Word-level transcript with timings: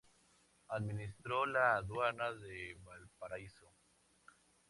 Administró 0.69 1.45
la 1.45 1.75
Aduana 1.75 2.31
de 2.33 2.75
Valparaíso. 2.83 3.71